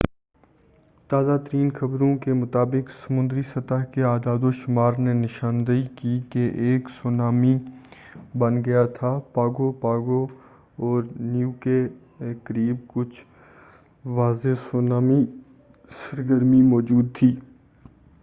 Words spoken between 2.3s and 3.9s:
مطابق سمندری سطح